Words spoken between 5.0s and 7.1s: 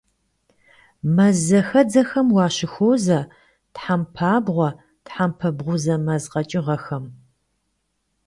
тхьэмпэ бгъузэ мэз къэкӀыгъэхэм.